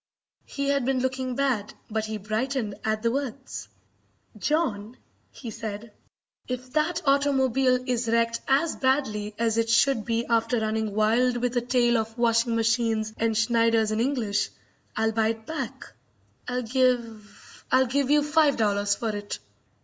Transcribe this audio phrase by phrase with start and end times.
[0.47, 3.67] He had been looking bad, but he brightened at the words.
[4.35, 4.97] "John,"
[5.31, 5.91] he said,
[6.47, 11.55] "if that automobile is wrecked as badly as it should be after running wild with
[11.55, 14.49] a tail of washing machines and Schneiders in English,
[14.97, 15.93] I'll buy it back.
[16.47, 19.37] I'll give I'll give you five dollars for it."